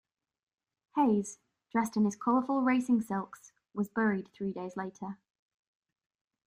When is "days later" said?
4.51-5.19